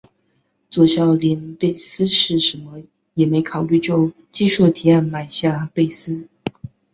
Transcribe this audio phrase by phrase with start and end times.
[0.71, 2.81] 佐孝连贝斯是甚么
[3.13, 6.27] 也没考虑就接受提案买下贝斯。